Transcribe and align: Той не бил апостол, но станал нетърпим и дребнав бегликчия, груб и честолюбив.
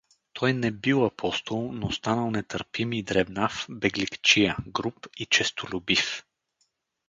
Той 0.33 0.53
не 0.53 0.71
бил 0.71 1.05
апостол, 1.05 1.71
но 1.73 1.91
станал 1.91 2.31
нетърпим 2.31 2.93
и 2.93 3.03
дребнав 3.03 3.65
бегликчия, 3.69 4.55
груб 4.67 5.07
и 5.17 5.25
честолюбив. 5.25 6.23